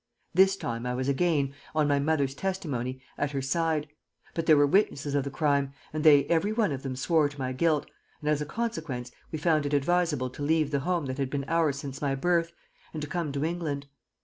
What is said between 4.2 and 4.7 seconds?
but there were